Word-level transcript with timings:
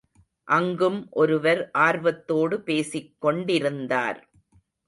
அங்கும் 0.47 1.07
ஒருவர் 1.11 1.61
ஆர்வத்தோடு 1.79 2.57
பேசிக்கொண் 2.65 3.41
டிருந்தார். 3.45 4.19